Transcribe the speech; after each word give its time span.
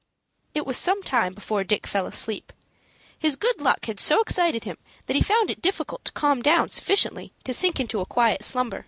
It 0.55 0.65
was 0.65 0.77
some 0.77 1.03
time 1.03 1.35
before 1.35 1.63
Dick 1.63 1.85
fell 1.85 2.07
asleep. 2.07 2.51
His 3.19 3.35
good 3.35 3.61
luck 3.61 3.85
had 3.85 3.99
so 3.99 4.19
excited 4.19 4.63
him 4.63 4.79
that 5.05 5.15
he 5.15 5.21
found 5.21 5.51
it 5.51 5.61
difficult 5.61 6.03
to 6.05 6.11
calm 6.13 6.41
down 6.41 6.69
sufficiently 6.69 7.33
to 7.43 7.53
sink 7.53 7.79
into 7.79 7.99
a 7.99 8.05
quiet 8.07 8.43
slumber. 8.43 8.79